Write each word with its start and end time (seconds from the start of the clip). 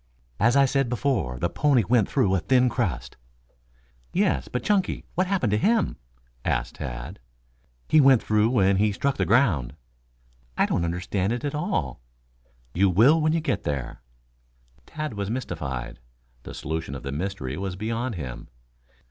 "As 0.39 0.55
I 0.55 0.65
said 0.65 0.89
before, 0.89 1.37
the 1.37 1.47
pony 1.47 1.83
went 1.83 2.09
through 2.09 2.33
a 2.33 2.39
thin 2.39 2.69
crust" 2.69 3.17
"Yes, 4.13 4.47
but 4.47 4.63
Chunky 4.63 5.05
what 5.13 5.27
happened 5.27 5.51
to 5.51 5.57
him?" 5.59 5.95
asked 6.43 6.77
Tad. 6.77 7.19
"He 7.87 8.01
went 8.01 8.23
through 8.23 8.49
when 8.49 8.77
he 8.77 8.91
struck 8.93 9.17
the 9.17 9.27
ground." 9.27 9.75
"I 10.57 10.65
don't 10.65 10.85
understand 10.85 11.33
it 11.33 11.45
at 11.45 11.53
all." 11.53 12.01
"You 12.73 12.89
will 12.89 13.21
when 13.21 13.31
you 13.31 13.41
get 13.41 13.61
there." 13.61 14.01
Tad 14.87 15.13
was 15.13 15.29
mystified. 15.29 15.99
The 16.41 16.55
solution 16.55 16.95
of 16.95 17.03
the 17.03 17.11
mystery 17.11 17.55
was 17.55 17.75
beyond 17.75 18.15
him. 18.15 18.47